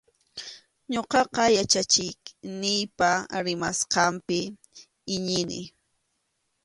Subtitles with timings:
[0.93, 3.09] Ñuqaqa yachachiqniypa
[3.45, 4.39] rimasqanpi
[5.13, 5.61] iñini.